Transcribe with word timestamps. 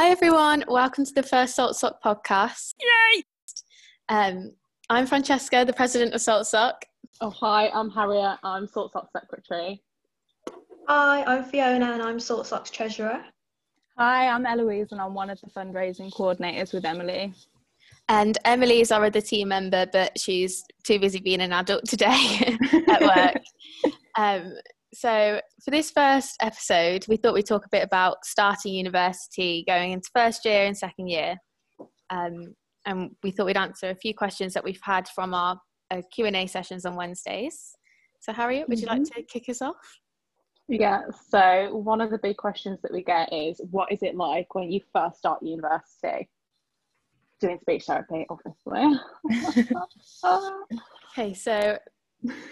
Hi 0.00 0.08
everyone, 0.08 0.64
welcome 0.66 1.04
to 1.04 1.12
the 1.12 1.22
first 1.22 1.54
Salt 1.54 1.76
Sock 1.76 2.02
podcast. 2.02 2.72
Yay! 2.80 3.22
Um, 4.08 4.52
I'm 4.88 5.06
Francesca, 5.06 5.62
the 5.66 5.74
president 5.74 6.14
of 6.14 6.22
Salt 6.22 6.46
Sock. 6.46 6.86
Oh, 7.20 7.28
hi, 7.28 7.68
I'm 7.68 7.90
Harriet. 7.90 8.38
I'm 8.42 8.66
Salt 8.66 8.92
Sock 8.92 9.10
Secretary. 9.12 9.82
Hi, 10.88 11.22
I'm 11.24 11.44
Fiona 11.44 11.92
and 11.92 12.02
I'm 12.02 12.18
Salt 12.18 12.46
Sock's 12.46 12.70
treasurer. 12.70 13.22
Hi, 13.98 14.28
I'm 14.28 14.46
Eloise 14.46 14.90
and 14.92 15.02
I'm 15.02 15.12
one 15.12 15.28
of 15.28 15.38
the 15.42 15.48
fundraising 15.48 16.10
coordinators 16.10 16.72
with 16.72 16.86
Emily. 16.86 17.34
And 18.08 18.38
Emily 18.46 18.80
is 18.80 18.90
our 18.92 19.04
other 19.04 19.20
team 19.20 19.48
member, 19.48 19.84
but 19.92 20.18
she's 20.18 20.64
too 20.82 20.98
busy 20.98 21.20
being 21.20 21.42
an 21.42 21.52
adult 21.52 21.84
today 21.84 22.56
at 22.88 23.02
work. 23.02 23.92
um, 24.16 24.54
so, 24.92 25.40
for 25.64 25.70
this 25.70 25.90
first 25.90 26.36
episode, 26.40 27.06
we 27.08 27.16
thought 27.16 27.34
we'd 27.34 27.46
talk 27.46 27.64
a 27.64 27.70
bit 27.70 27.84
about 27.84 28.24
starting 28.24 28.74
university, 28.74 29.64
going 29.66 29.92
into 29.92 30.10
first 30.14 30.44
year 30.44 30.64
and 30.64 30.76
second 30.76 31.08
year. 31.08 31.36
Um, 32.10 32.54
and 32.86 33.10
we 33.22 33.30
thought 33.30 33.46
we'd 33.46 33.56
answer 33.56 33.90
a 33.90 33.94
few 33.94 34.14
questions 34.14 34.52
that 34.54 34.64
we've 34.64 34.80
had 34.82 35.06
from 35.08 35.32
our 35.34 35.60
uh, 35.90 36.02
Q&A 36.12 36.46
sessions 36.46 36.84
on 36.84 36.96
Wednesdays. 36.96 37.72
So, 38.20 38.32
Harriet, 38.32 38.68
would 38.68 38.80
you 38.80 38.86
like 38.86 39.02
Mm-hmm. 39.02 39.20
to 39.20 39.26
kick 39.26 39.48
us 39.48 39.62
off? 39.62 39.76
Yeah, 40.68 41.00
so 41.28 41.74
one 41.74 42.00
of 42.00 42.10
the 42.10 42.18
big 42.18 42.36
questions 42.36 42.78
that 42.82 42.92
we 42.92 43.02
get 43.02 43.32
is 43.32 43.60
what 43.70 43.90
is 43.90 44.02
it 44.02 44.14
like 44.14 44.54
when 44.54 44.70
you 44.70 44.80
first 44.92 45.18
start 45.18 45.42
university? 45.42 46.28
Doing 47.40 47.58
speech 47.60 47.84
therapy, 47.86 48.26
obviously. 48.28 49.00
Okay, 51.12 51.34
so 51.34 51.76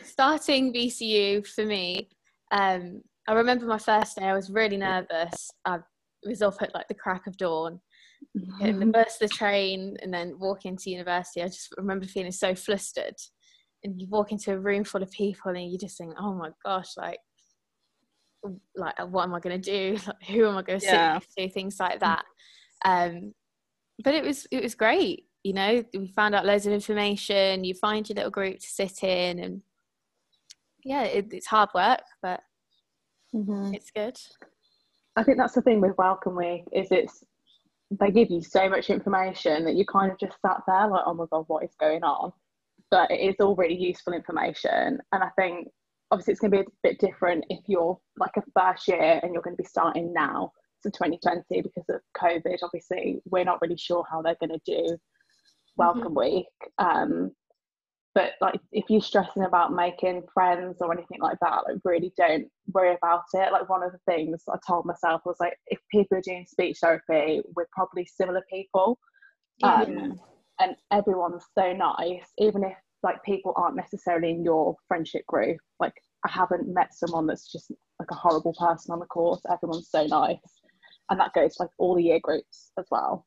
starting 0.02 0.72
BCU 0.72 1.46
for 1.46 1.64
me, 1.64 2.08
um, 2.50 3.02
I 3.26 3.32
remember 3.34 3.66
my 3.66 3.78
first 3.78 4.16
day. 4.16 4.24
I 4.24 4.34
was 4.34 4.50
really 4.50 4.76
nervous. 4.76 5.50
I 5.64 5.78
was 6.24 6.42
up 6.42 6.60
at 6.62 6.74
like 6.74 6.88
the 6.88 6.94
crack 6.94 7.26
of 7.26 7.36
dawn, 7.36 7.80
getting 8.58 8.80
the 8.80 8.86
bus, 8.86 9.18
the 9.18 9.28
train, 9.28 9.96
and 10.02 10.12
then 10.12 10.38
walking 10.38 10.76
to 10.76 10.90
university. 10.90 11.42
I 11.42 11.46
just 11.46 11.74
remember 11.76 12.06
feeling 12.06 12.32
so 12.32 12.54
flustered. 12.54 13.16
And 13.84 14.00
you 14.00 14.08
walk 14.08 14.32
into 14.32 14.52
a 14.52 14.58
room 14.58 14.84
full 14.84 15.02
of 15.02 15.10
people, 15.10 15.50
and 15.50 15.70
you 15.70 15.78
just 15.78 15.98
think, 15.98 16.14
"Oh 16.18 16.34
my 16.34 16.50
gosh, 16.64 16.96
like, 16.96 17.18
like 18.76 18.94
what 19.10 19.24
am 19.24 19.34
I 19.34 19.40
going 19.40 19.60
to 19.60 19.70
do? 19.70 19.98
Like, 20.06 20.22
who 20.28 20.46
am 20.46 20.56
I 20.56 20.62
going 20.62 20.80
to 20.80 20.86
Yeah. 20.86 21.18
sit 21.18 21.48
to? 21.48 21.52
Things 21.52 21.76
like 21.78 22.00
that." 22.00 22.24
Um, 22.84 23.34
but 24.02 24.14
it 24.14 24.24
was 24.24 24.46
it 24.50 24.62
was 24.62 24.74
great 24.74 25.24
you 25.42 25.52
know 25.52 25.82
we 25.94 26.08
found 26.08 26.34
out 26.34 26.46
loads 26.46 26.66
of 26.66 26.72
information 26.72 27.64
you 27.64 27.74
find 27.74 28.08
your 28.08 28.14
little 28.16 28.30
group 28.30 28.58
to 28.58 28.66
sit 28.66 29.02
in 29.02 29.38
and 29.38 29.62
yeah 30.84 31.02
it, 31.04 31.26
it's 31.32 31.46
hard 31.46 31.68
work 31.74 32.00
but 32.22 32.40
Mhm. 33.34 33.74
it's 33.74 33.90
good 33.90 34.18
I 35.16 35.24
think 35.24 35.36
that's 35.36 35.54
the 35.54 35.62
thing 35.62 35.80
with 35.80 35.98
Welcome 35.98 36.36
Week 36.36 36.62
is 36.72 36.92
it's 36.92 37.24
they 37.90 38.12
give 38.12 38.30
you 38.30 38.40
so 38.40 38.68
much 38.68 38.88
information 38.88 39.64
that 39.64 39.74
you 39.74 39.84
kind 39.84 40.12
of 40.12 40.18
just 40.18 40.40
sat 40.40 40.62
there 40.66 40.86
like, 40.86 41.02
oh 41.06 41.14
my 41.14 41.24
god, 41.32 41.44
what 41.48 41.64
is 41.64 41.74
going 41.80 42.04
on? 42.04 42.32
But 42.90 43.10
it 43.10 43.16
is 43.16 43.34
all 43.40 43.56
really 43.56 43.74
useful 43.76 44.12
information, 44.12 45.00
and 45.10 45.22
I 45.24 45.30
think 45.36 45.68
obviously 46.12 46.32
it's 46.32 46.40
going 46.40 46.52
to 46.52 46.58
be 46.58 46.62
a 46.62 46.88
bit 46.88 47.00
different 47.00 47.44
if 47.50 47.60
you're 47.66 47.98
like 48.16 48.30
a 48.36 48.42
first 48.58 48.86
year 48.86 49.18
and 49.22 49.32
you're 49.32 49.42
going 49.42 49.56
to 49.56 49.62
be 49.62 49.68
starting 49.68 50.12
now 50.12 50.52
to 50.84 50.90
2020 50.90 51.62
because 51.62 51.84
of 51.88 52.00
COVID. 52.16 52.58
Obviously, 52.62 53.20
we're 53.28 53.44
not 53.44 53.60
really 53.60 53.76
sure 53.76 54.04
how 54.08 54.22
they're 54.22 54.36
going 54.40 54.58
to 54.58 54.60
do 54.64 54.96
Welcome 55.76 56.14
Week. 56.14 56.46
Um, 56.78 57.32
but 58.18 58.32
like 58.40 58.60
if 58.72 58.84
you're 58.88 59.00
stressing 59.00 59.44
about 59.44 59.72
making 59.72 60.24
friends 60.34 60.78
or 60.80 60.92
anything 60.92 61.20
like 61.20 61.38
that 61.40 61.62
like 61.68 61.76
really 61.84 62.12
don't 62.16 62.48
worry 62.72 62.92
about 62.96 63.22
it. 63.32 63.52
Like 63.52 63.68
one 63.68 63.84
of 63.84 63.92
the 63.92 64.00
things 64.06 64.42
i 64.52 64.56
told 64.66 64.86
myself 64.86 65.20
was 65.24 65.36
like 65.38 65.56
if 65.68 65.78
people 65.92 66.18
are 66.18 66.22
doing 66.22 66.44
speech 66.44 66.78
therapy 66.82 67.42
we're 67.54 67.68
probably 67.72 68.04
similar 68.04 68.42
people. 68.52 68.98
Um, 69.62 70.18
and 70.60 70.74
everyone's 70.90 71.44
so 71.56 71.72
nice 71.72 72.26
even 72.38 72.64
if 72.64 72.76
like 73.04 73.22
people 73.22 73.52
aren't 73.54 73.76
necessarily 73.76 74.30
in 74.30 74.42
your 74.42 74.74
friendship 74.88 75.24
group. 75.26 75.58
Like 75.78 75.94
i 76.26 76.30
haven't 76.30 76.66
met 76.66 76.94
someone 76.94 77.26
that's 77.28 77.52
just 77.52 77.70
like 78.00 78.10
a 78.10 78.16
horrible 78.16 78.54
person 78.58 78.92
on 78.92 78.98
the 78.98 79.06
course. 79.06 79.42
Everyone's 79.48 79.90
so 79.90 80.04
nice. 80.06 80.38
And 81.08 81.20
that 81.20 81.34
goes 81.34 81.54
like 81.60 81.70
all 81.78 81.94
the 81.94 82.02
year 82.02 82.20
groups 82.20 82.72
as 82.80 82.86
well. 82.90 83.26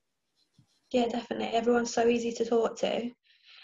Yeah, 0.92 1.08
definitely. 1.08 1.48
Everyone's 1.48 1.94
so 1.94 2.10
easy 2.10 2.34
to 2.34 2.46
talk 2.46 2.76
to. 2.80 3.10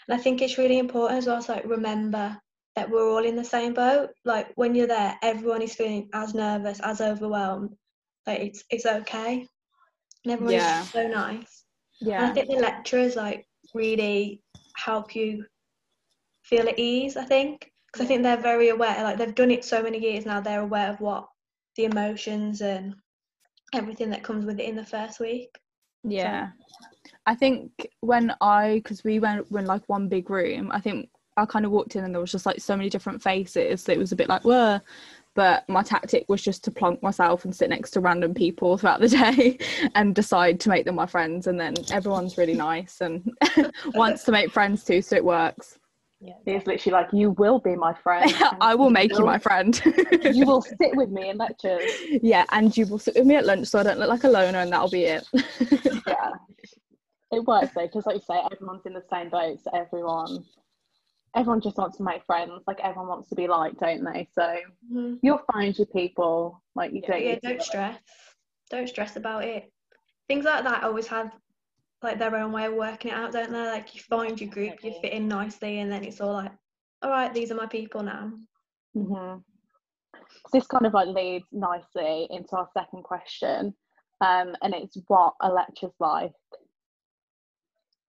And 0.08 0.18
I 0.18 0.22
think 0.22 0.40
it's 0.40 0.58
really 0.58 0.78
important 0.78 1.18
as 1.18 1.26
well 1.26 1.42
to 1.42 1.52
like 1.52 1.64
remember 1.66 2.36
that 2.76 2.88
we're 2.90 3.08
all 3.10 3.24
in 3.24 3.36
the 3.36 3.44
same 3.44 3.74
boat. 3.74 4.10
Like 4.24 4.52
when 4.54 4.74
you're 4.74 4.86
there, 4.86 5.18
everyone 5.22 5.62
is 5.62 5.74
feeling 5.74 6.08
as 6.14 6.34
nervous, 6.34 6.80
as 6.80 7.00
overwhelmed. 7.00 7.76
Like 8.26 8.40
it's 8.40 8.64
it's 8.70 8.86
okay. 8.86 9.46
And 10.24 10.32
everyone 10.32 10.54
Yeah. 10.54 10.82
is 10.82 10.90
so 10.90 11.06
nice. 11.06 11.64
And 12.16 12.26
I 12.26 12.30
think 12.30 12.48
the 12.48 12.56
lecturers 12.60 13.16
like 13.16 13.46
really 13.74 14.42
help 14.76 15.14
you 15.14 15.44
feel 16.42 16.68
at 16.68 16.78
ease, 16.78 17.16
I 17.16 17.24
think. 17.24 17.70
Because 17.86 18.04
I 18.04 18.08
think 18.08 18.22
they're 18.22 18.36
very 18.36 18.68
aware, 18.68 19.02
like 19.02 19.18
they've 19.18 19.34
done 19.34 19.50
it 19.50 19.64
so 19.64 19.82
many 19.82 19.98
years 19.98 20.26
now, 20.26 20.40
they're 20.40 20.60
aware 20.60 20.90
of 20.90 21.00
what 21.00 21.26
the 21.76 21.84
emotions 21.84 22.60
and 22.60 22.94
everything 23.74 24.10
that 24.10 24.22
comes 24.22 24.44
with 24.44 24.60
it 24.60 24.68
in 24.68 24.76
the 24.76 24.84
first 24.84 25.20
week. 25.20 25.58
Yeah. 26.04 26.50
I 27.28 27.34
think 27.34 27.86
when 28.00 28.34
I, 28.40 28.80
because 28.82 29.04
we 29.04 29.20
went 29.20 29.50
were 29.52 29.58
in 29.60 29.66
like 29.66 29.82
one 29.86 30.08
big 30.08 30.30
room, 30.30 30.70
I 30.72 30.80
think 30.80 31.10
I 31.36 31.44
kind 31.44 31.64
of 31.66 31.70
walked 31.70 31.94
in 31.94 32.04
and 32.04 32.14
there 32.14 32.20
was 32.22 32.32
just 32.32 32.46
like 32.46 32.58
so 32.60 32.74
many 32.74 32.88
different 32.88 33.22
faces 33.22 33.84
that 33.84 33.92
it 33.92 33.98
was 33.98 34.12
a 34.12 34.16
bit 34.16 34.28
like, 34.30 34.44
whoa. 34.44 34.80
But 35.34 35.68
my 35.68 35.82
tactic 35.82 36.24
was 36.28 36.42
just 36.42 36.64
to 36.64 36.70
plonk 36.70 37.02
myself 37.02 37.44
and 37.44 37.54
sit 37.54 37.68
next 37.70 37.90
to 37.92 38.00
random 38.00 38.32
people 38.34 38.78
throughout 38.78 39.00
the 39.00 39.08
day 39.24 39.58
and 39.94 40.14
decide 40.14 40.58
to 40.60 40.68
make 40.70 40.86
them 40.86 40.94
my 40.96 41.06
friends. 41.06 41.46
And 41.46 41.60
then 41.60 41.74
everyone's 41.92 42.38
really 42.38 42.54
nice 42.54 43.02
and 43.02 43.30
wants 43.94 44.24
to 44.24 44.32
make 44.32 44.50
friends 44.50 44.82
too, 44.82 45.02
so 45.02 45.14
it 45.16 45.24
works. 45.24 45.78
yeah 46.20 46.32
it's 46.46 46.66
literally 46.66 46.92
like 46.98 47.08
you 47.12 47.30
will 47.42 47.60
be 47.60 47.76
my 47.76 47.94
friend 48.04 48.32
I 48.70 48.74
will 48.74 48.90
make 48.90 49.12
you 49.12 49.18
will- 49.18 49.26
my 49.34 49.38
friend. 49.38 49.72
you 50.38 50.44
will 50.46 50.62
sit 50.62 50.92
with 51.00 51.10
me 51.10 51.28
in 51.30 51.36
lectures. 51.36 51.84
yeah, 52.32 52.44
and 52.56 52.74
you 52.76 52.86
will 52.88 52.98
sit 52.98 53.14
with 53.14 53.26
me 53.26 53.36
at 53.36 53.46
lunch 53.46 53.68
so 53.68 53.78
I 53.78 53.84
don't 53.84 53.98
look 54.00 54.08
like 54.08 54.24
a 54.24 54.28
loner, 54.36 54.60
and 54.64 54.72
that'll 54.72 54.90
be 54.90 55.04
it. 55.04 55.22
Yeah. 56.06 56.30
It 57.30 57.44
works 57.44 57.72
though, 57.74 57.82
because 57.86 58.06
like 58.06 58.16
you 58.16 58.22
say, 58.22 58.40
everyone's 58.50 58.86
in 58.86 58.94
the 58.94 59.04
same 59.10 59.28
boat, 59.28 59.58
so 59.62 59.70
everyone 59.74 60.44
everyone 61.34 61.60
just 61.60 61.76
wants 61.76 61.98
to 61.98 62.02
make 62.02 62.24
friends. 62.24 62.62
Like 62.66 62.80
everyone 62.80 63.08
wants 63.08 63.28
to 63.28 63.34
be 63.34 63.46
liked, 63.46 63.80
don't 63.80 64.02
they? 64.04 64.28
So 64.32 64.56
Mhm. 64.90 65.18
you'll 65.22 65.42
find 65.52 65.76
your 65.76 65.86
people. 65.88 66.62
Like 66.74 66.92
you 66.92 67.02
Yeah, 67.02 67.08
don't 67.08 67.22
yeah, 67.24 67.38
don't 67.42 67.62
stress. 67.62 68.00
Don't 68.70 68.88
stress 68.88 69.16
about 69.16 69.44
it. 69.44 69.70
Things 70.26 70.44
like 70.44 70.64
that 70.64 70.84
always 70.84 71.06
have 71.08 71.32
like 72.02 72.18
their 72.18 72.34
own 72.36 72.52
way 72.52 72.66
of 72.66 72.74
working 72.74 73.10
it 73.10 73.14
out, 73.14 73.32
don't 73.32 73.50
they? 73.50 73.66
Like 73.66 73.94
you 73.94 74.00
find 74.02 74.40
your 74.40 74.50
group, 74.50 74.82
you 74.82 74.92
fit 75.02 75.12
in 75.12 75.28
nicely, 75.28 75.80
and 75.80 75.90
then 75.90 76.04
it's 76.04 76.20
all 76.20 76.32
like, 76.32 76.52
all 77.02 77.10
right, 77.10 77.32
these 77.32 77.50
are 77.50 77.56
my 77.56 77.66
people 77.66 78.02
now. 78.02 78.32
Mhm. 78.96 79.42
So 80.14 80.48
this 80.52 80.66
kind 80.66 80.86
of 80.86 80.94
like 80.94 81.08
leads 81.08 81.46
nicely 81.52 82.26
into 82.30 82.56
our 82.56 82.68
second 82.72 83.02
question. 83.02 83.74
Um, 84.20 84.56
and 84.62 84.74
it's 84.74 84.96
what 85.06 85.34
a 85.40 85.52
lecture's 85.52 85.92
like. 86.00 86.32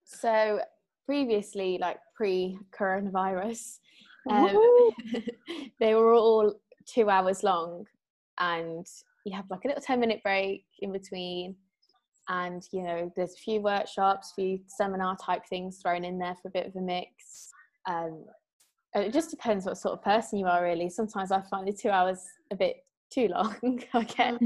So 0.10 0.60
previously 1.06 1.78
like 1.80 1.98
pre-coronavirus 2.16 3.78
um, 4.30 4.58
they 5.80 5.96
were 5.96 6.14
all 6.14 6.54
two 6.86 7.10
hours 7.10 7.44
long 7.44 7.86
and 8.40 8.86
you 9.26 9.36
have 9.36 9.46
like 9.50 9.66
a 9.66 9.68
little 9.68 9.82
10 9.82 10.00
minute 10.00 10.22
break 10.24 10.66
in 10.80 10.92
between 10.92 11.56
and 12.28 12.68
you 12.72 12.84
know 12.84 13.12
there's 13.16 13.34
a 13.34 13.38
few 13.38 13.62
workshops 13.62 14.34
few 14.36 14.60
seminar 14.68 15.16
type 15.18 15.46
things 15.50 15.80
thrown 15.82 16.04
in 16.04 16.20
there 16.20 16.36
for 16.42 16.48
a 16.50 16.52
bit 16.52 16.68
of 16.68 16.76
a 16.76 16.82
mix 16.82 17.50
um, 17.88 18.24
and 18.96 19.04
it 19.04 19.14
just 19.14 19.30
depends 19.30 19.66
what 19.66 19.78
sort 19.78 19.94
of 19.94 20.04
person 20.04 20.40
you 20.40 20.46
are 20.46 20.64
really. 20.64 20.90
Sometimes 20.90 21.32
i 21.32 21.42
find 21.42 21.68
the 21.68 21.74
two 21.74 21.90
hours 21.90 22.20
a 22.52 22.56
bit 22.56 22.78
too 23.12 23.28
long 23.28 23.84
i 23.94 24.04
get 24.04 24.40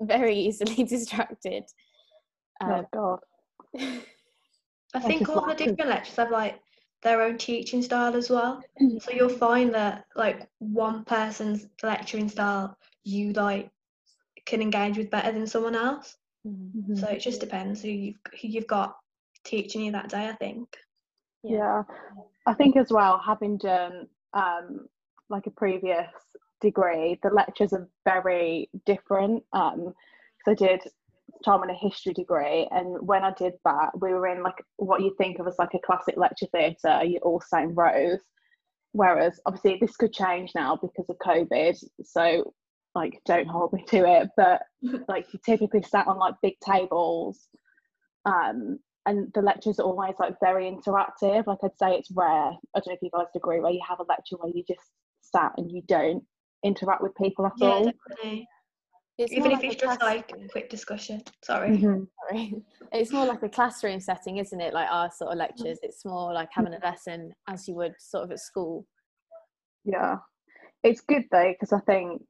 very 0.00 0.36
easily 0.36 0.84
distracted. 0.84 1.64
Oh 2.62 2.72
um, 2.72 2.86
god. 2.92 3.20
I 4.94 5.00
think 5.00 5.28
all 5.28 5.44
the 5.46 5.54
different 5.54 5.90
lectures 5.90 6.16
have 6.16 6.30
like 6.30 6.60
their 7.02 7.22
own 7.22 7.38
teaching 7.38 7.82
style 7.82 8.14
as 8.16 8.30
well. 8.30 8.62
So 8.98 9.12
you'll 9.12 9.28
find 9.28 9.74
that 9.74 10.06
like 10.16 10.48
one 10.58 11.04
person's 11.04 11.66
lecturing 11.82 12.28
style 12.28 12.76
you 13.04 13.32
like 13.32 13.70
can 14.46 14.62
engage 14.62 14.96
with 14.98 15.10
better 15.10 15.32
than 15.32 15.46
someone 15.46 15.74
else. 15.76 16.16
mhm. 16.46 16.72
Mhm. 16.74 16.96
So 16.98 17.08
it 17.08 17.20
just 17.20 17.40
depends 17.40 17.82
who 17.82 17.88
you've 17.90 18.20
who 18.40 18.48
you've 18.48 18.66
got 18.66 18.96
teaching 19.44 19.82
you 19.82 19.92
that 19.92 20.08
day. 20.10 20.28
I 20.28 20.34
think. 20.34 20.68
yeah 21.42 21.82
i 22.46 22.54
think 22.54 22.76
as 22.76 22.90
well 22.90 23.18
having 23.24 23.56
done 23.58 24.06
um 24.34 24.88
like 25.28 25.46
a 25.46 25.50
previous 25.50 26.08
degree 26.60 27.18
the 27.22 27.30
lectures 27.30 27.72
are 27.72 27.88
very 28.04 28.68
different 28.86 29.42
um 29.52 29.94
so 30.44 30.52
i 30.52 30.54
did 30.54 30.80
time 31.44 31.62
in 31.62 31.70
a 31.70 31.74
history 31.74 32.12
degree 32.12 32.68
and 32.70 32.96
when 33.06 33.22
i 33.22 33.32
did 33.32 33.52
that 33.64 33.90
we 34.00 34.12
were 34.12 34.26
in 34.26 34.42
like 34.42 34.62
what 34.76 35.00
you 35.02 35.14
think 35.18 35.38
of 35.38 35.46
as 35.46 35.56
like 35.58 35.74
a 35.74 35.86
classic 35.86 36.16
lecture 36.16 36.46
theatre 36.52 37.04
you 37.04 37.18
all 37.22 37.40
sat 37.40 37.64
in 37.64 37.74
rows 37.74 38.20
whereas 38.92 39.40
obviously 39.46 39.78
this 39.80 39.96
could 39.96 40.12
change 40.12 40.52
now 40.54 40.76
because 40.80 41.06
of 41.08 41.16
covid 41.18 41.76
so 42.02 42.52
like 42.98 43.20
don't 43.26 43.46
hold 43.46 43.72
me 43.72 43.84
to 43.88 43.98
it, 43.98 44.28
but 44.36 44.62
like 45.08 45.26
you 45.32 45.38
typically 45.44 45.82
sat 45.82 46.06
on 46.06 46.18
like 46.18 46.34
big 46.42 46.54
tables, 46.60 47.48
um, 48.24 48.78
and 49.06 49.32
the 49.34 49.42
lectures 49.42 49.78
are 49.78 49.86
always 49.86 50.14
like 50.18 50.34
very 50.42 50.70
interactive. 50.70 51.46
Like 51.46 51.58
I'd 51.62 51.78
say 51.78 51.94
it's 51.94 52.10
rare. 52.10 52.50
I 52.50 52.56
don't 52.74 52.88
know 52.88 52.92
if 52.94 53.02
you 53.02 53.10
guys 53.12 53.26
agree, 53.34 53.60
where 53.60 53.72
you 53.72 53.80
have 53.88 54.00
a 54.00 54.04
lecture 54.08 54.36
where 54.38 54.52
you 54.54 54.64
just 54.66 54.90
sat 55.20 55.52
and 55.56 55.70
you 55.70 55.82
don't 55.86 56.24
interact 56.64 57.02
with 57.02 57.14
people 57.14 57.46
at 57.46 57.52
Yeah, 57.58 57.68
all. 57.68 57.84
definitely. 57.84 58.48
It's 59.18 59.32
Even 59.32 59.50
more 59.50 59.52
if 59.52 59.62
like 59.64 59.72
it's 59.72 59.82
just 59.82 60.00
like 60.00 60.32
a 60.32 60.48
quick 60.48 60.70
discussion. 60.70 61.22
Sorry. 61.42 61.70
Mhm. 61.70 62.06
sorry. 62.30 62.62
It's 62.92 63.12
more 63.12 63.26
like 63.26 63.42
a 63.42 63.48
classroom 63.50 64.00
setting, 64.00 64.38
isn't 64.38 64.60
it? 64.60 64.72
Like 64.72 64.88
our 64.90 65.10
sort 65.10 65.32
of 65.32 65.38
lectures. 65.38 65.78
It's 65.82 66.04
more 66.06 66.32
like 66.32 66.48
having 66.52 66.72
a 66.72 66.78
lesson 66.78 67.34
as 67.46 67.68
you 67.68 67.74
would 67.74 67.94
sort 67.98 68.24
of 68.24 68.30
at 68.30 68.38
school. 68.40 68.86
Yeah, 69.84 70.18
it's 70.82 71.02
good 71.02 71.24
though 71.30 71.52
because 71.52 71.72
I 71.72 71.80
think 71.80 72.22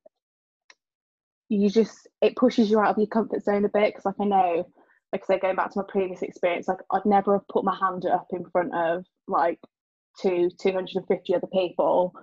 you 1.49 1.71
just 1.71 2.09
it 2.23 2.37
pushes 2.37 2.71
you 2.71 2.81
out 2.81 2.91
of 2.91 2.99
your 2.99 3.07
comfort 3.07 3.45
zone 3.45 3.65
a 3.67 3.69
bit. 3.69 3.95
Because 3.95 4.07
like 4.07 4.21
I 4.21 4.25
know, 4.25 4.69
like 5.13 5.23
I 5.23 5.35
say, 5.35 5.39
going 5.39 5.57
back 5.57 5.71
to 5.73 5.79
my 5.79 5.85
previous 5.89 6.23
experience, 6.23 6.67
like 6.67 6.79
I'd 6.91 7.07
never 7.07 7.35
have 7.35 7.47
put 7.49 7.65
my 7.65 7.77
hand 7.77 8.05
up 8.07 8.27
in 8.33 8.45
front 8.51 8.75
of 8.75 9.05
like 9.29 9.61
two 10.21 10.51
two 10.61 10.73
hundred 10.73 10.97
and 10.97 11.07
fifty 11.07 11.35
other 11.35 11.47
people, 11.53 12.15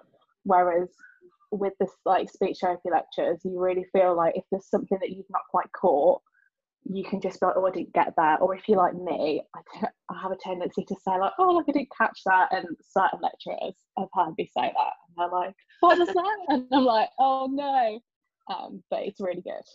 whereas 0.44 0.90
with 1.58 1.74
this 1.80 1.92
like 2.06 2.30
speech 2.30 2.58
therapy 2.62 2.90
lectures, 2.92 3.42
you 3.44 3.60
really 3.60 3.86
feel 3.92 4.16
like 4.16 4.36
if 4.36 4.44
there's 4.52 4.70
something 4.70 4.98
that 5.02 5.10
you've 5.10 5.30
not 5.30 5.42
quite 5.50 5.72
caught. 5.72 6.22
You 6.88 7.04
can 7.04 7.20
just 7.20 7.40
be 7.40 7.48
like, 7.48 7.56
oh, 7.58 7.66
I 7.66 7.72
didn't 7.72 7.94
get 7.94 8.14
that. 8.16 8.42
Or 8.42 8.54
if 8.56 8.70
you're 8.70 8.78
like 8.78 8.94
me, 8.94 9.42
I 9.56 10.22
have 10.22 10.32
a 10.32 10.38
tendency 10.40 10.86
to 10.86 10.96
say 11.04 11.18
like, 11.20 11.34
oh, 11.40 11.52
look, 11.52 11.66
I 11.68 11.72
didn't 11.72 11.90
catch 11.98 12.20
that. 12.28 12.50
And 12.52 12.68
certain 12.92 13.22
lecturers 13.24 13.74
have 13.98 14.08
heard 14.14 14.36
me 14.38 14.52
say 14.56 14.72
that, 14.72 14.94
and 15.08 15.16
they're 15.18 15.30
like, 15.30 15.56
what 15.80 15.98
that? 15.98 16.38
And 16.50 16.68
I'm 16.72 16.86
like, 16.86 17.10
oh 17.18 17.48
no. 17.52 18.00
Um, 18.54 18.84
but 18.92 19.00
it's 19.02 19.20
really 19.20 19.42
good. 19.42 19.66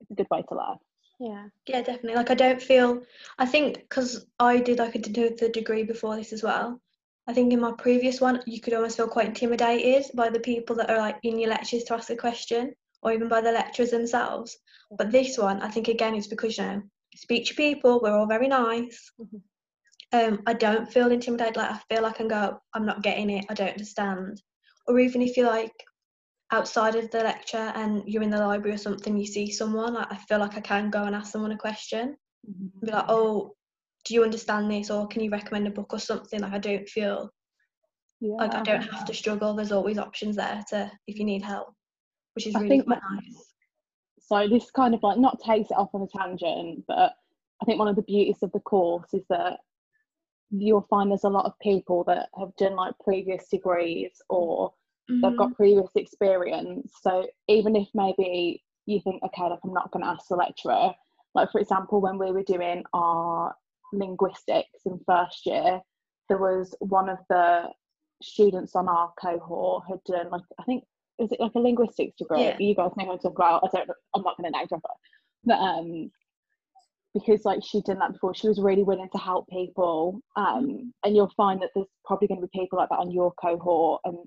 It's 0.00 0.10
a 0.12 0.14
good 0.14 0.28
way 0.30 0.44
to 0.48 0.54
laugh. 0.54 0.78
Yeah. 1.18 1.46
Yeah, 1.66 1.82
definitely. 1.82 2.14
Like 2.14 2.30
I 2.30 2.34
don't 2.34 2.62
feel. 2.62 3.02
I 3.38 3.46
think 3.46 3.78
because 3.78 4.26
I 4.38 4.58
did 4.58 4.78
like 4.78 4.94
a 4.94 4.98
do 4.98 5.34
the 5.36 5.48
degree 5.48 5.82
before 5.82 6.16
this 6.16 6.32
as 6.32 6.42
well. 6.42 6.80
I 7.28 7.32
think 7.32 7.52
in 7.52 7.60
my 7.60 7.72
previous 7.72 8.20
one, 8.20 8.42
you 8.46 8.60
could 8.60 8.74
almost 8.74 8.96
feel 8.96 9.08
quite 9.08 9.28
intimidated 9.28 10.10
by 10.14 10.28
the 10.28 10.40
people 10.40 10.74
that 10.76 10.90
are 10.90 10.98
like 10.98 11.18
in 11.22 11.38
your 11.38 11.50
lectures 11.50 11.84
to 11.84 11.94
ask 11.94 12.10
a 12.10 12.16
question, 12.16 12.74
or 13.02 13.12
even 13.12 13.28
by 13.28 13.40
the 13.40 13.52
lecturers 13.52 13.90
themselves. 13.90 14.58
But 14.98 15.12
this 15.12 15.38
one, 15.38 15.62
I 15.62 15.68
think 15.68 15.88
again, 15.88 16.14
it's 16.14 16.26
because 16.26 16.58
you 16.58 16.64
know, 16.64 16.82
speak 17.14 17.46
to 17.46 17.54
people. 17.54 18.00
We're 18.00 18.16
all 18.16 18.26
very 18.26 18.48
nice. 18.48 19.12
Mhm. 19.20 19.40
Um, 20.14 20.42
I 20.46 20.52
don't 20.52 20.92
feel 20.92 21.10
intimidated. 21.10 21.56
Like 21.56 21.70
I 21.70 21.80
feel 21.88 22.02
like 22.02 22.14
I 22.14 22.18
can 22.18 22.28
go. 22.28 22.60
I'm 22.74 22.86
not 22.86 23.02
getting 23.02 23.30
it. 23.30 23.46
I 23.48 23.54
don't 23.54 23.70
understand. 23.70 24.42
Or 24.86 24.98
even 24.98 25.22
if 25.22 25.36
you're 25.36 25.46
like 25.46 25.72
outside 26.50 26.96
of 26.96 27.10
the 27.10 27.22
lecture 27.22 27.72
and 27.76 28.02
you're 28.06 28.22
in 28.22 28.30
the 28.30 28.46
library 28.46 28.74
or 28.74 28.78
something, 28.78 29.16
you 29.16 29.26
see 29.26 29.50
someone. 29.50 29.94
Like, 29.94 30.12
I 30.12 30.16
feel 30.16 30.38
like 30.38 30.56
I 30.56 30.60
can 30.60 30.90
go 30.90 31.04
and 31.04 31.14
ask 31.16 31.32
someone 31.32 31.52
a 31.52 31.56
question 31.56 32.16
be 32.84 32.90
like, 32.90 33.04
oh, 33.08 33.54
do 34.04 34.14
you 34.14 34.24
understand 34.24 34.70
this, 34.70 34.90
or 34.90 35.06
can 35.06 35.22
you 35.22 35.30
recommend 35.30 35.66
a 35.66 35.70
book 35.70 35.92
or 35.92 35.98
something? 35.98 36.40
Like 36.40 36.52
I 36.52 36.58
don't 36.58 36.88
feel 36.88 37.30
Yeah. 38.20 38.36
like 38.36 38.54
I 38.54 38.62
don't 38.62 38.82
have 38.82 39.04
to 39.06 39.14
struggle. 39.14 39.54
There's 39.54 39.72
always 39.72 39.98
options 39.98 40.36
there 40.36 40.62
to 40.70 40.90
if 41.06 41.18
you 41.18 41.24
need 41.24 41.42
help, 41.42 41.74
which 42.34 42.46
is 42.46 42.54
I 42.54 42.60
really 42.60 42.68
think 42.68 42.86
quite 42.86 43.00
that- 43.00 43.24
nice. 43.24 43.48
So 44.20 44.48
this 44.48 44.70
kind 44.70 44.94
of 44.94 45.02
like 45.02 45.18
not 45.18 45.40
takes 45.40 45.70
it 45.70 45.76
off 45.76 45.90
on 45.94 46.02
a 46.02 46.06
tangent, 46.18 46.84
but 46.86 47.14
I 47.60 47.64
think 47.64 47.78
one 47.78 47.88
of 47.88 47.96
the 47.96 48.02
beauties 48.02 48.42
of 48.42 48.52
the 48.52 48.60
course 48.60 49.12
is 49.12 49.24
that 49.28 49.60
you'll 50.50 50.86
find 50.88 51.10
there's 51.10 51.24
a 51.24 51.28
lot 51.28 51.44
of 51.46 51.58
people 51.60 52.04
that 52.04 52.28
have 52.38 52.54
done 52.56 52.76
like 52.76 52.94
previous 53.02 53.48
degrees 53.48 54.10
or 54.28 54.72
they've 55.08 55.32
Mhm. 55.32 55.36
got 55.36 55.54
previous 55.56 55.90
experience. 55.96 56.92
So 57.02 57.26
even 57.48 57.74
if 57.76 57.88
maybe 57.94 58.62
you 58.86 59.00
think, 59.00 59.22
okay, 59.22 59.44
like 59.44 59.60
I'm 59.64 59.72
not 59.72 59.90
going 59.90 60.04
to 60.04 60.10
ask 60.10 60.28
the 60.28 60.36
lecturer, 60.36 60.94
like 61.34 61.50
for 61.50 61.60
example, 61.60 62.00
when 62.00 62.18
we 62.18 62.30
were 62.32 62.42
doing 62.42 62.84
our 62.92 63.56
linguistics 63.92 64.80
in 64.86 65.00
first 65.06 65.46
year, 65.46 65.80
there 66.28 66.38
was 66.38 66.74
one 66.80 67.08
of 67.08 67.18
the 67.28 67.68
students 68.22 68.74
on 68.76 68.88
our 68.88 69.12
cohort 69.20 69.84
had 69.88 69.98
done 70.04 70.30
like 70.30 70.42
I 70.58 70.62
think 70.62 70.84
is 71.18 71.32
it 71.32 71.40
like 71.40 71.52
a 71.54 71.58
linguistics 71.58 72.16
degree? 72.16 72.42
Yeah. 72.44 72.56
You 72.58 72.74
guys 72.74 72.90
know 72.96 73.04
what 73.04 73.14
I'm 73.14 73.18
talking 73.18 73.36
about. 73.36 73.64
I 73.64 73.68
don't. 73.76 73.90
I'm 74.14 74.22
not 74.22 74.36
going 74.36 74.52
to 74.52 74.58
name 74.58 74.66
drop 74.68 74.82
her, 74.84 74.94
but 75.44 75.58
um, 75.58 76.10
because 77.14 77.44
like 77.44 77.60
she'd 77.62 77.84
done 77.84 77.98
that 77.98 78.12
before, 78.12 78.34
she 78.34 78.48
was 78.48 78.60
really 78.60 78.82
willing 78.82 79.08
to 79.12 79.18
help 79.18 79.48
people. 79.48 80.20
Um, 80.36 80.92
and 81.04 81.14
you'll 81.14 81.32
find 81.36 81.60
that 81.62 81.70
there's 81.74 81.86
probably 82.04 82.28
going 82.28 82.40
to 82.40 82.46
be 82.46 82.58
people 82.58 82.78
like 82.78 82.88
that 82.88 82.98
on 82.98 83.10
your 83.10 83.32
cohort, 83.40 84.00
and 84.04 84.18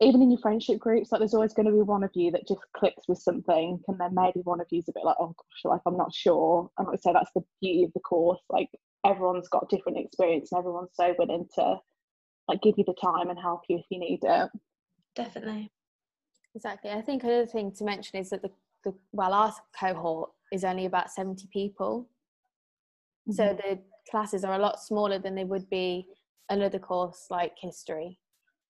even 0.00 0.22
in 0.22 0.30
your 0.30 0.40
friendship 0.40 0.78
groups, 0.78 1.10
like 1.10 1.20
there's 1.20 1.34
always 1.34 1.54
going 1.54 1.66
to 1.66 1.72
be 1.72 1.82
one 1.82 2.04
of 2.04 2.10
you 2.14 2.30
that 2.30 2.46
just 2.46 2.60
clicks 2.76 3.08
with 3.08 3.18
something, 3.18 3.80
and 3.88 4.00
then 4.00 4.14
maybe 4.14 4.40
one 4.44 4.60
of 4.60 4.66
you's 4.70 4.88
a 4.88 4.92
bit 4.92 5.04
like, 5.04 5.16
oh 5.18 5.34
gosh, 5.36 5.64
like 5.64 5.80
I'm 5.86 5.96
not 5.96 6.14
sure. 6.14 6.70
And 6.78 6.86
I 6.86 6.90
would 6.90 7.02
say 7.02 7.12
that's 7.12 7.32
the 7.34 7.42
beauty 7.60 7.84
of 7.84 7.92
the 7.94 8.00
course. 8.00 8.40
Like 8.48 8.68
everyone's 9.04 9.48
got 9.48 9.68
different 9.68 9.98
experience, 9.98 10.52
and 10.52 10.58
everyone's 10.60 10.92
so 10.94 11.14
willing 11.18 11.46
to 11.56 11.76
like 12.46 12.62
give 12.62 12.74
you 12.78 12.84
the 12.86 12.94
time 13.02 13.28
and 13.28 13.38
help 13.38 13.62
you 13.68 13.78
if 13.78 13.84
you 13.90 13.98
need 13.98 14.20
it. 14.22 14.50
Definitely. 15.14 15.70
Exactly. 16.54 16.90
I 16.90 17.02
think 17.02 17.24
another 17.24 17.46
thing 17.46 17.72
to 17.72 17.84
mention 17.84 18.18
is 18.18 18.30
that 18.30 18.42
the, 18.42 18.50
the 18.84 18.94
well, 19.12 19.32
our 19.32 19.52
cohort 19.78 20.30
is 20.52 20.64
only 20.64 20.86
about 20.86 21.10
70 21.10 21.48
people. 21.52 22.08
So 23.30 23.42
mm-hmm. 23.42 23.56
the 23.56 23.78
classes 24.10 24.44
are 24.44 24.54
a 24.54 24.58
lot 24.58 24.80
smaller 24.80 25.18
than 25.18 25.34
they 25.34 25.44
would 25.44 25.68
be 25.68 26.06
another 26.48 26.78
course 26.78 27.26
like 27.30 27.52
history, 27.60 28.18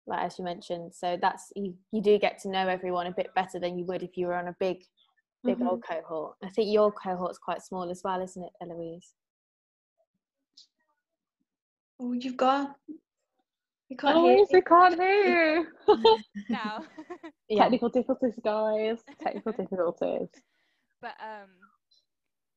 like 0.08 0.20
as 0.20 0.38
you 0.38 0.44
mentioned. 0.44 0.94
So 0.94 1.16
that's 1.20 1.52
you, 1.55 1.75
you 1.93 2.00
do 2.02 2.19
get 2.19 2.38
to 2.40 2.49
know 2.50 2.66
everyone 2.69 3.06
a 3.06 3.12
bit 3.12 3.28
better 3.34 3.58
than 3.60 3.78
you 3.78 3.84
would 3.87 4.02
if 4.02 4.16
you 4.16 4.26
were 4.26 4.34
on 4.34 4.49
a 4.49 4.56
big, 4.58 4.82
big 5.44 5.58
Mhm. 5.58 5.66
old 5.69 5.82
cohort. 5.84 6.37
I 6.43 6.49
think 6.49 6.72
your 6.72 6.90
cohort's 6.90 7.38
quite 7.38 7.62
small 7.62 7.90
as 7.90 8.02
well, 8.02 8.20
isn't 8.22 8.43
it, 8.43 8.52
Eloise? 8.60 9.14
Oh, 12.00 12.12
you've 12.12 12.37
gone. 12.37 12.75
You 13.88 13.96
can't 13.96 14.16
Oh, 14.16 14.25
hear. 14.28 14.38
yes, 14.38 14.49
I 14.55 14.60
can't 14.60 14.94
hear 15.00 15.25
you. 15.56 15.66
now. 16.49 16.84
Yeah. 17.50 17.62
Technical 17.62 17.88
difficulties, 17.88 18.38
guys. 18.44 18.99
Technical 19.22 19.52
difficulties. 19.52 20.28
but 21.00 21.16
um, 21.19 21.49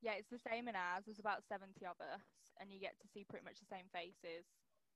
yeah, 0.01 0.19
it's 0.19 0.27
the 0.29 0.39
same 0.51 0.67
in 0.67 0.75
ours. 0.75 1.03
There's 1.05 1.19
about 1.19 1.43
70 1.47 1.71
of 1.85 1.95
us, 2.01 2.19
and 2.59 2.69
you 2.73 2.77
get 2.81 2.99
to 2.99 3.07
see 3.07 3.23
pretty 3.29 3.45
much 3.45 3.55
the 3.61 3.71
same 3.71 3.85
faces, 3.93 4.43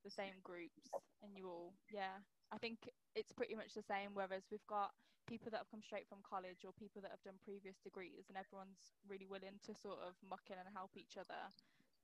the 0.04 0.12
same 0.12 0.34
groups, 0.44 0.92
and 1.24 1.32
you 1.38 1.48
all, 1.48 1.72
yeah. 1.94 2.20
I 2.52 2.58
think 2.58 2.90
it's 3.16 3.32
pretty 3.32 3.56
much 3.56 3.74
the 3.74 3.84
same. 3.84 4.14
Whereas 4.14 4.46
we've 4.52 4.66
got 4.68 4.92
people 5.28 5.50
that 5.52 5.66
have 5.66 5.72
come 5.72 5.82
straight 5.82 6.08
from 6.08 6.22
college 6.22 6.62
or 6.66 6.72
people 6.78 7.02
that 7.02 7.12
have 7.12 7.24
done 7.26 7.42
previous 7.42 7.78
degrees, 7.82 8.30
and 8.30 8.38
everyone's 8.38 8.94
really 9.10 9.28
willing 9.28 9.58
to 9.66 9.74
sort 9.74 10.00
of 10.06 10.14
muck 10.22 10.46
in 10.50 10.58
and 10.60 10.70
help 10.74 10.94
each 10.98 11.18
other. 11.18 11.50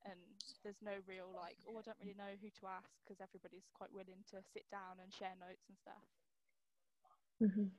And 0.03 0.17
there's 0.63 0.81
no 0.81 0.98
real 1.05 1.29
like, 1.29 1.57
oh, 1.69 1.77
I 1.77 1.86
don't 1.86 2.00
really 2.01 2.17
know 2.17 2.33
who 2.41 2.50
to 2.50 2.65
ask 2.67 2.89
because 3.03 3.21
everybody's 3.21 3.69
quite 3.74 3.93
willing 3.93 4.25
to 4.33 4.41
sit 4.41 4.65
down 4.71 4.98
and 5.01 5.13
share 5.13 5.38
notes 5.38 5.69
and 5.69 5.77
stuff. 5.77 6.05
Mhm. 7.41 7.71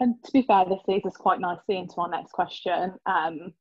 And 0.00 0.22
to 0.24 0.32
be 0.32 0.42
fair, 0.42 0.64
this 0.66 0.86
leads 0.88 1.06
us 1.06 1.16
quite 1.16 1.40
nicely 1.40 1.78
into 1.78 1.96
our 2.00 2.08
next 2.08 2.32
question. 2.32 2.98
Um, 3.06 3.54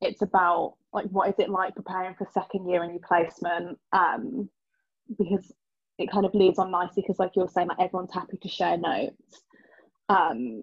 it's 0.00 0.22
about 0.22 0.76
like 0.92 1.06
what 1.06 1.28
is 1.28 1.38
it 1.38 1.50
like 1.50 1.74
preparing 1.74 2.14
for 2.14 2.26
second 2.32 2.68
year 2.68 2.84
in 2.84 2.90
your 2.90 3.00
placement? 3.00 3.78
Um, 3.92 4.50
because 5.18 5.52
it 5.98 6.10
kind 6.10 6.24
of 6.24 6.34
leads 6.34 6.58
on 6.58 6.70
nicely 6.70 7.02
because 7.02 7.18
like 7.18 7.32
you're 7.34 7.48
saying, 7.48 7.68
like 7.68 7.80
everyone's 7.80 8.12
happy 8.12 8.36
to 8.38 8.48
share 8.48 8.78
notes. 8.78 9.42
Um, 10.08 10.62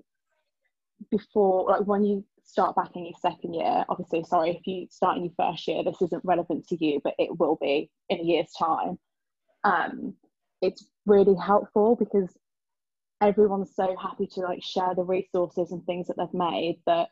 before 1.12 1.70
like 1.70 1.86
when 1.86 2.04
you 2.04 2.24
start 2.44 2.76
back 2.76 2.96
in 2.96 3.06
your 3.06 3.16
second 3.22 3.54
year, 3.54 3.86
obviously, 3.90 4.24
sorry 4.24 4.52
if 4.52 4.66
you 4.66 4.88
start 4.90 5.18
in 5.18 5.26
your 5.26 5.34
first 5.38 5.68
year, 5.68 5.84
this 5.84 6.02
isn't 6.02 6.24
relevant 6.24 6.68
to 6.68 6.84
you, 6.84 7.02
but 7.04 7.16
it 7.20 7.38
will 7.38 7.58
be 7.62 7.90
in 8.10 8.20
a 8.20 8.24
year's 8.24 8.52
time. 8.58 8.98
Um, 9.64 10.14
it's 10.62 10.88
really 11.06 11.36
helpful 11.36 11.96
because 11.96 12.36
everyone's 13.22 13.76
so 13.76 13.96
happy 14.02 14.28
to 14.28 14.42
like 14.42 14.64
share 14.64 14.94
the 14.96 15.04
resources 15.04 15.72
and 15.72 15.84
things 15.86 16.08
that 16.08 16.18
they've 16.18 16.34
made 16.34 16.80
that 16.86 17.10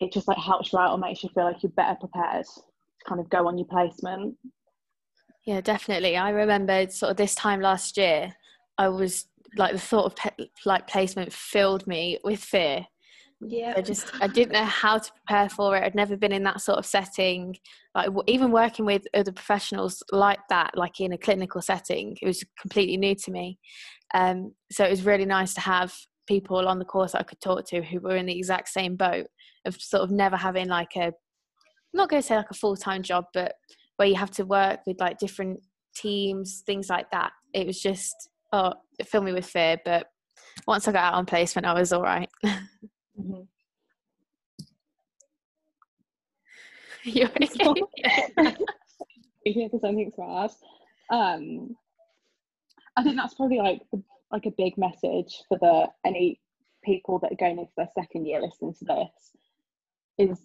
it 0.00 0.12
just 0.12 0.28
like 0.28 0.38
helps 0.38 0.72
you 0.72 0.78
out 0.78 0.92
or 0.92 0.98
makes 0.98 1.22
you 1.22 1.28
feel 1.34 1.44
like 1.44 1.62
you're 1.62 1.72
better 1.72 1.96
prepared 1.96 2.44
to 2.44 2.60
kind 3.06 3.20
of 3.20 3.28
go 3.28 3.48
on 3.48 3.58
your 3.58 3.66
placement. 3.66 4.36
Yeah, 5.48 5.62
definitely. 5.62 6.14
I 6.14 6.28
remember 6.28 6.90
sort 6.90 7.10
of 7.10 7.16
this 7.16 7.34
time 7.34 7.62
last 7.62 7.96
year, 7.96 8.34
I 8.76 8.90
was 8.90 9.28
like 9.56 9.72
the 9.72 9.78
thought 9.78 10.04
of 10.04 10.14
pe- 10.14 10.44
like 10.66 10.86
placement 10.86 11.32
filled 11.32 11.86
me 11.86 12.18
with 12.22 12.38
fear. 12.38 12.84
Yeah. 13.40 13.72
I 13.74 13.80
just 13.80 14.12
I 14.20 14.26
didn't 14.26 14.52
know 14.52 14.66
how 14.66 14.98
to 14.98 15.10
prepare 15.10 15.48
for 15.48 15.74
it. 15.74 15.84
I'd 15.84 15.94
never 15.94 16.18
been 16.18 16.32
in 16.32 16.42
that 16.42 16.60
sort 16.60 16.76
of 16.76 16.84
setting. 16.84 17.56
Like 17.94 18.10
even 18.26 18.52
working 18.52 18.84
with 18.84 19.06
other 19.14 19.32
professionals 19.32 20.02
like 20.12 20.40
that, 20.50 20.76
like 20.76 21.00
in 21.00 21.14
a 21.14 21.18
clinical 21.18 21.62
setting, 21.62 22.18
it 22.20 22.26
was 22.26 22.44
completely 22.60 22.98
new 22.98 23.14
to 23.14 23.30
me. 23.30 23.58
Um, 24.12 24.52
so 24.70 24.84
it 24.84 24.90
was 24.90 25.06
really 25.06 25.24
nice 25.24 25.54
to 25.54 25.62
have 25.62 25.94
people 26.26 26.68
on 26.68 26.78
the 26.78 26.84
course 26.84 27.12
that 27.12 27.22
I 27.22 27.24
could 27.24 27.40
talk 27.40 27.64
to 27.68 27.82
who 27.82 28.00
were 28.00 28.16
in 28.16 28.26
the 28.26 28.36
exact 28.36 28.68
same 28.68 28.96
boat 28.96 29.28
of 29.64 29.80
sort 29.80 30.02
of 30.02 30.10
never 30.10 30.36
having 30.36 30.68
like 30.68 30.94
a 30.96 31.06
I'm 31.06 31.12
not 31.94 32.10
going 32.10 32.20
to 32.20 32.28
say 32.28 32.36
like 32.36 32.50
a 32.50 32.54
full 32.54 32.76
time 32.76 33.02
job, 33.02 33.24
but 33.32 33.54
where 33.98 34.08
you 34.08 34.14
have 34.14 34.30
to 34.30 34.44
work 34.44 34.80
with 34.86 34.98
like 35.00 35.18
different 35.18 35.60
teams, 35.94 36.62
things 36.64 36.88
like 36.88 37.10
that. 37.10 37.32
It 37.52 37.66
was 37.66 37.80
just 37.80 38.14
oh, 38.52 38.72
it 38.98 39.08
filled 39.08 39.24
me 39.24 39.32
with 39.32 39.46
fear, 39.46 39.76
but 39.84 40.06
once 40.66 40.88
I 40.88 40.92
got 40.92 41.04
out 41.04 41.14
on 41.14 41.26
placement, 41.26 41.66
I 41.66 41.74
was 41.74 41.92
all 41.92 42.02
right. 42.02 42.30
Mhm. 43.20 43.46
You're 47.04 47.28
okay. 47.28 48.56
If 49.44 49.80
something's 49.80 50.14
bad. 50.16 50.50
Um, 51.10 51.76
I 52.96 53.02
think 53.02 53.16
that's 53.16 53.34
probably 53.34 53.58
like 53.58 53.82
the, 53.92 54.02
like 54.30 54.46
a 54.46 54.52
big 54.56 54.76
message 54.76 55.42
for 55.48 55.58
the 55.60 55.88
any 56.04 56.40
people 56.84 57.18
that 57.20 57.32
are 57.32 57.36
going 57.36 57.58
into 57.58 57.72
their 57.76 57.88
second 57.98 58.26
year 58.26 58.40
listening 58.40 58.74
to 58.74 58.84
this 58.84 60.28
is 60.30 60.38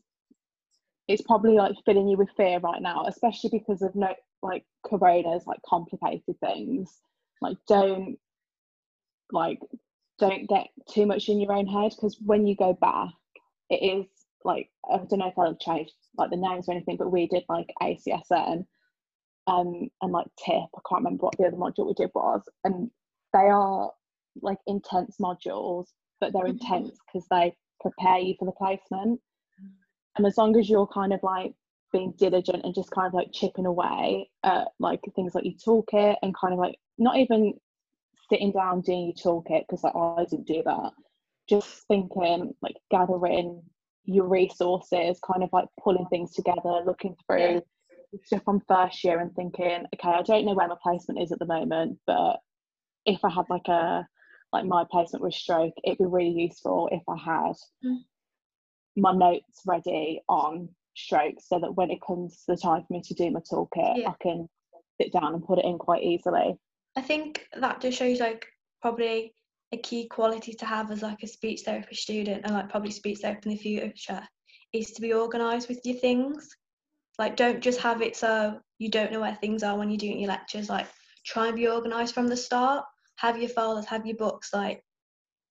it's 1.07 1.21
probably 1.21 1.55
like 1.55 1.75
filling 1.85 2.07
you 2.07 2.17
with 2.17 2.29
fear 2.37 2.59
right 2.59 2.81
now, 2.81 3.05
especially 3.07 3.49
because 3.51 3.81
of 3.81 3.95
no 3.95 4.13
like 4.41 4.65
corona's 4.85 5.45
like 5.45 5.61
complicated 5.67 6.35
things. 6.39 7.01
Like 7.41 7.57
don't 7.67 8.17
like 9.31 9.59
don't 10.19 10.47
get 10.47 10.67
too 10.89 11.05
much 11.05 11.27
in 11.27 11.39
your 11.39 11.53
own 11.53 11.67
head 11.67 11.91
because 11.95 12.17
when 12.23 12.47
you 12.47 12.55
go 12.55 12.73
back, 12.73 13.09
it 13.69 13.75
is 13.75 14.05
like 14.43 14.69
I 14.89 14.97
don't 14.97 15.19
know 15.19 15.27
if 15.27 15.37
I'll 15.37 15.47
have 15.47 15.59
changed 15.59 15.93
like 16.17 16.29
the 16.29 16.37
names 16.37 16.69
or 16.69 16.73
anything, 16.73 16.97
but 16.97 17.11
we 17.11 17.27
did 17.27 17.43
like 17.49 17.67
ACSN 17.81 18.65
um 19.47 19.89
and 20.01 20.11
like 20.11 20.27
TIP. 20.45 20.69
I 20.75 20.81
can't 20.87 21.03
remember 21.03 21.25
what 21.25 21.37
the 21.37 21.45
other 21.45 21.57
module 21.57 21.87
we 21.87 21.93
did 21.93 22.11
was, 22.15 22.41
and 22.63 22.89
they 23.33 23.39
are 23.49 23.91
like 24.41 24.57
intense 24.67 25.17
modules, 25.21 25.87
but 26.21 26.31
they're 26.33 26.45
intense 26.47 26.97
because 27.07 27.27
they 27.29 27.53
prepare 27.81 28.19
you 28.19 28.35
for 28.39 28.45
the 28.45 28.51
placement. 28.53 29.19
And 30.15 30.25
as 30.25 30.37
long 30.37 30.57
as 30.57 30.69
you're 30.69 30.87
kind 30.87 31.13
of 31.13 31.21
like 31.23 31.53
being 31.91 32.13
diligent 32.17 32.63
and 32.63 32.73
just 32.73 32.91
kind 32.91 33.07
of 33.07 33.13
like 33.13 33.31
chipping 33.31 33.65
away 33.65 34.29
at 34.43 34.67
like 34.79 35.01
things 35.15 35.35
like 35.35 35.45
your 35.45 35.53
toolkit 35.53 36.15
and 36.21 36.35
kind 36.35 36.53
of 36.53 36.59
like 36.59 36.75
not 36.97 37.17
even 37.17 37.53
sitting 38.29 38.51
down 38.51 38.81
doing 38.81 39.13
your 39.15 39.41
toolkit 39.41 39.63
because 39.67 39.83
like 39.83 39.95
I 39.95 40.25
didn't 40.29 40.47
do 40.47 40.63
that. 40.65 40.91
Just 41.49 41.87
thinking 41.87 42.53
like 42.61 42.75
gathering 42.89 43.61
your 44.05 44.27
resources, 44.27 45.19
kind 45.25 45.43
of 45.43 45.49
like 45.53 45.67
pulling 45.81 46.05
things 46.07 46.33
together, 46.33 46.81
looking 46.85 47.15
through 47.25 47.61
stuff 48.23 48.43
from 48.43 48.61
first 48.67 49.03
year 49.03 49.19
and 49.19 49.33
thinking, 49.35 49.85
okay, 49.93 50.09
I 50.09 50.21
don't 50.21 50.45
know 50.45 50.53
where 50.53 50.67
my 50.67 50.75
placement 50.81 51.21
is 51.21 51.31
at 51.31 51.39
the 51.39 51.45
moment, 51.45 51.99
but 52.05 52.37
if 53.05 53.23
I 53.23 53.29
had 53.29 53.45
like 53.49 53.67
a 53.67 54.07
like 54.51 54.65
my 54.65 54.85
placement 54.91 55.23
with 55.23 55.33
stroke, 55.33 55.73
it'd 55.83 55.97
be 55.97 56.05
really 56.05 56.29
useful 56.29 56.87
if 56.91 57.01
I 57.09 57.17
had 57.17 57.53
Mm. 57.83 58.03
My 58.95 59.13
notes 59.13 59.61
ready 59.65 60.21
on 60.27 60.69
stroke 60.95 61.35
so 61.39 61.59
that 61.59 61.75
when 61.75 61.89
it 61.89 61.99
comes 62.05 62.37
to 62.37 62.53
the 62.53 62.57
time 62.57 62.83
for 62.85 62.93
me 62.93 63.01
to 63.01 63.13
do 63.13 63.31
my 63.31 63.39
toolkit, 63.41 63.97
Yeah. 63.97 64.09
I 64.09 64.15
can 64.21 64.47
sit 65.01 65.11
down 65.11 65.33
and 65.33 65.43
put 65.43 65.59
it 65.59 65.65
in 65.65 65.77
quite 65.77 66.03
easily. 66.03 66.55
I 66.95 67.01
think 67.01 67.47
that 67.55 67.81
just 67.81 67.97
shows 67.97 68.19
like 68.19 68.45
probably 68.81 69.33
a 69.71 69.77
key 69.77 70.07
quality 70.07 70.53
to 70.53 70.65
have 70.65 70.91
as 70.91 71.01
like 71.01 71.23
a 71.23 71.27
speech 71.27 71.61
therapy 71.61 71.95
student 71.95 72.41
and 72.45 72.53
like 72.53 72.69
probably 72.69 72.91
speech 72.91 73.19
therapy 73.19 73.49
in 73.49 73.57
the 73.57 73.61
future 73.61 74.21
is 74.71 74.91
to 74.91 75.01
be 75.01 75.13
organised 75.13 75.67
with 75.67 75.81
your 75.83 75.97
things. 75.97 76.49
Like 77.17 77.35
don't 77.35 77.61
just 77.61 77.79
have 77.79 78.01
it 78.01 78.15
so 78.15 78.59
you 78.77 78.89
don't 78.89 79.11
know 79.11 79.21
where 79.21 79.35
things 79.35 79.63
are 79.63 79.77
when 79.77 79.89
you're 79.89 79.97
doing 79.97 80.19
your 80.19 80.29
lectures. 80.29 80.69
Like 80.69 80.87
try 81.25 81.47
and 81.47 81.55
be 81.55 81.67
organised 81.67 82.13
from 82.13 82.27
the 82.27 82.37
start. 82.37 82.85
Have 83.17 83.39
your 83.39 83.49
folders, 83.49 83.85
have 83.85 84.05
your 84.05 84.17
books, 84.17 84.53
like 84.53 84.83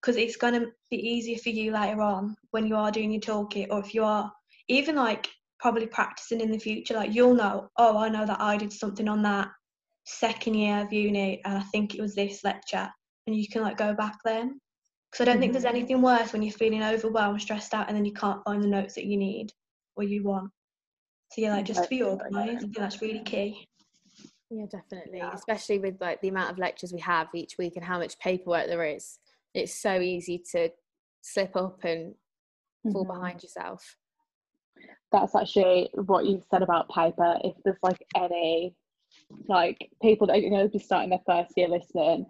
because 0.02 0.16
it's 0.16 0.36
gonna 0.36 0.66
be 0.90 0.96
easier 0.96 1.38
for 1.38 1.50
you 1.50 1.72
later 1.72 2.02
on 2.02 2.34
when 2.50 2.66
you 2.66 2.74
are 2.76 2.90
doing 2.90 3.12
your 3.12 3.20
toolkit 3.20 3.68
or 3.70 3.78
if 3.80 3.94
you 3.94 4.04
are 4.04 4.32
even 4.68 4.96
like 4.96 5.28
probably 5.62 5.86
practicing 5.86 6.40
in 6.40 6.50
the 6.50 6.58
future. 6.58 6.94
Like 6.94 7.14
you'll 7.14 7.34
know, 7.34 7.68
oh, 7.78 7.96
I 7.96 8.08
know 8.08 8.26
that 8.26 8.40
I 8.40 8.56
did 8.56 8.72
something 8.72 9.08
on 9.08 9.22
that 9.22 9.48
second 10.04 10.54
year 10.54 10.80
of 10.80 10.92
uni 10.92 11.40
and 11.44 11.58
I 11.58 11.62
think 11.62 11.94
it 11.94 12.02
was 12.02 12.16
this 12.16 12.42
lecture 12.42 12.90
and 13.28 13.36
you 13.36 13.46
can 13.48 13.62
like 13.62 13.76
go 13.76 13.94
back 13.94 14.16
then 14.24 14.58
because 15.10 15.22
I 15.22 15.30
don't 15.30 15.38
think 15.38 15.52
there's 15.52 15.64
mm-hmm. 15.64 15.76
anything 15.76 16.02
worse 16.02 16.32
when 16.32 16.42
you're 16.42 16.52
feeling 16.52 16.82
overwhelmed 16.82 17.40
stressed 17.40 17.72
out 17.72 17.86
and 17.86 17.96
then 17.96 18.04
you 18.04 18.12
can't 18.12 18.42
find 18.44 18.60
the 18.60 18.66
notes 18.66 18.94
that 18.96 19.04
you 19.04 19.16
need 19.16 19.52
or 19.94 20.02
you 20.02 20.24
want 20.24 20.50
so 21.30 21.40
yeah 21.40 21.54
like 21.54 21.66
just 21.66 21.84
to 21.84 21.88
be 21.88 22.00
Totally. 22.00 22.18
organised 22.18 22.56
I 22.56 22.58
think 22.58 22.76
that's 22.76 23.00
really 23.00 23.22
key 23.22 23.64
Yeah, 24.50 24.66
definitely. 24.68 25.20
Especially 25.20 25.78
with 25.78 26.00
like 26.00 26.20
the 26.20 26.28
amount 26.28 26.50
of 26.50 26.58
lectures 26.58 26.92
we 26.92 27.00
have 27.00 27.28
each 27.32 27.56
week 27.56 27.76
and 27.76 27.84
how 27.84 27.98
much 27.98 28.18
paperwork 28.18 28.66
there 28.66 28.84
is. 28.84 29.20
It's 29.54 29.74
so 29.74 30.00
easy 30.00 30.42
to 30.52 30.70
slip 31.20 31.56
up 31.56 31.84
and 31.84 32.14
fall 32.92 33.04
Mhm. 33.04 33.14
behind 33.14 33.42
yourself. 33.42 33.96
That's 35.10 35.34
actually 35.34 35.90
what 36.06 36.26
you 36.26 36.40
said 36.50 36.62
about 36.62 36.88
paper. 36.88 37.38
If 37.44 37.54
there's 37.62 37.82
like 37.82 38.06
any 38.14 38.74
like 39.46 39.92
people 40.00 40.26
that 40.26 40.38
are 40.38 40.40
going 40.40 40.64
to 40.64 40.68
be 40.68 40.78
starting 40.78 41.10
their 41.10 41.22
first 41.26 41.52
year 41.56 41.68
listening, 41.68 42.24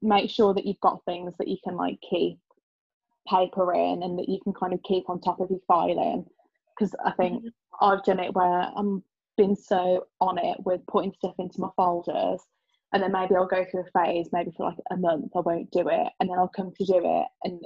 make 0.00 0.30
sure 0.30 0.54
that 0.54 0.64
you've 0.64 0.80
got 0.80 1.04
things 1.04 1.36
that 1.36 1.48
you 1.48 1.58
can 1.62 1.76
like 1.76 2.00
keep 2.00 2.38
paper 3.28 3.74
in 3.74 4.02
and 4.02 4.18
that 4.18 4.28
you 4.28 4.40
can 4.40 4.54
kind 4.54 4.72
of 4.72 4.82
keep 4.82 5.08
on 5.10 5.20
top 5.20 5.38
of 5.40 5.50
your 5.50 5.60
filing. 5.68 6.26
Because 6.70 6.94
I 7.04 7.10
think 7.12 7.44
I've 7.80 8.02
done 8.04 8.20
it 8.20 8.34
where 8.34 8.72
I'm 8.74 9.04
been 9.36 9.54
so 9.54 10.06
on 10.20 10.38
it 10.38 10.58
with 10.64 10.84
putting 10.86 11.12
stuff 11.12 11.34
into 11.38 11.60
my 11.60 11.70
folders, 11.76 12.40
and 12.92 13.02
then 13.02 13.12
maybe 13.12 13.34
I'll 13.36 13.46
go 13.46 13.64
through 13.70 13.84
a 13.84 14.04
phase, 14.04 14.28
maybe 14.32 14.52
for 14.56 14.66
like 14.66 14.78
a 14.90 14.96
month 14.96 15.32
I 15.36 15.40
won't 15.40 15.70
do 15.70 15.88
it, 15.88 16.08
and 16.20 16.30
then 16.30 16.38
I'll 16.38 16.48
come 16.54 16.72
to 16.76 16.84
do 16.84 17.00
it, 17.02 17.26
and 17.44 17.60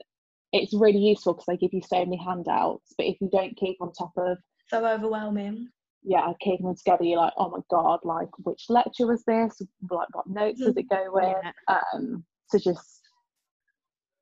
it's 0.53 0.75
really 0.75 0.99
useful 0.99 1.35
because 1.35 1.47
they 1.47 1.57
give 1.57 1.73
you 1.73 1.83
so 1.87 2.05
many 2.05 2.17
handouts. 2.23 2.93
But 2.97 3.07
if 3.07 3.17
you 3.21 3.29
don't 3.31 3.57
keep 3.57 3.77
on 3.81 3.93
top 3.93 4.13
of 4.17 4.39
so 4.69 4.85
overwhelming 4.87 5.69
yeah, 6.05 6.33
keeping 6.41 6.67
them 6.67 6.77
together, 6.77 7.05
you're 7.05 7.19
like, 7.19 7.33
oh 7.37 7.51
my 7.51 7.61
god, 7.71 8.01
like 8.05 8.29
which 8.39 8.65
lecture 8.69 9.07
was 9.07 9.23
this? 9.25 9.63
Like 9.89 10.09
what 10.13 10.27
notes 10.27 10.61
does 10.61 10.77
it 10.77 10.89
go 10.89 11.09
with? 11.13 11.37
Yeah. 11.69 11.81
Um, 11.95 12.25
so 12.49 12.59
just 12.59 13.03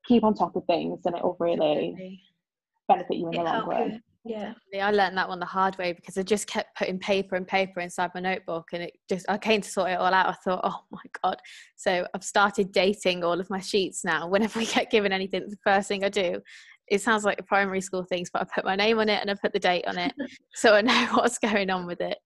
keep 0.05 0.23
on 0.23 0.35
top 0.35 0.55
of 0.55 0.65
things, 0.65 0.99
and 1.05 1.15
it 1.15 1.23
will 1.23 1.37
really 1.39 2.21
benefit 2.87 3.17
you 3.17 3.29
in 3.29 3.37
the 3.37 3.43
long 3.43 3.67
run. 3.67 4.01
You 4.23 4.35
yeah 4.35 4.53
Yeah, 4.71 4.87
I 4.87 4.91
learned 4.91 5.17
that 5.17 5.27
one 5.29 5.39
the 5.39 5.45
hard 5.45 5.77
way 5.77 5.93
because 5.93 6.17
I 6.17 6.23
just 6.23 6.47
kept 6.47 6.75
putting 6.77 6.99
paper 6.99 7.35
and 7.35 7.47
paper 7.47 7.79
inside 7.79 8.11
my 8.13 8.21
notebook 8.21 8.69
and 8.73 8.83
it 8.83 8.93
just 9.09 9.25
I 9.29 9.37
came 9.37 9.61
to 9.61 9.69
sort 9.69 9.91
it 9.91 9.99
all 9.99 10.13
out. 10.13 10.27
I 10.29 10.33
thought, 10.43 10.61
oh 10.63 10.81
my 10.91 11.01
god. 11.23 11.37
So 11.75 12.05
I've 12.13 12.23
started 12.23 12.71
dating 12.71 13.23
all 13.23 13.39
of 13.39 13.49
my 13.49 13.59
sheets 13.59 14.03
now. 14.05 14.27
Whenever 14.27 14.59
we 14.59 14.65
get 14.65 14.91
given 14.91 15.11
anything, 15.11 15.47
the 15.49 15.57
first 15.63 15.87
thing 15.87 16.03
I 16.03 16.09
do, 16.09 16.39
it 16.87 17.01
sounds 17.01 17.23
like 17.23 17.45
primary 17.47 17.81
school 17.81 18.03
things, 18.03 18.29
but 18.31 18.41
I 18.41 18.45
put 18.53 18.65
my 18.65 18.75
name 18.75 18.99
on 18.99 19.09
it 19.09 19.21
and 19.21 19.31
I 19.31 19.35
put 19.35 19.53
the 19.53 19.59
date 19.59 19.85
on 19.87 19.97
it 19.97 20.13
so 20.53 20.73
I 20.75 20.81
know 20.81 21.07
what's 21.13 21.37
going 21.39 21.69
on 21.69 21.85
with 21.85 22.01
it. 22.01 22.17